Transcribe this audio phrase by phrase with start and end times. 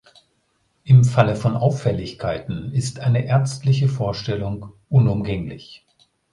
[0.83, 5.85] Im Falle von Auffälligkeiten ist eine ärztliche Vorstellung unumgänglich.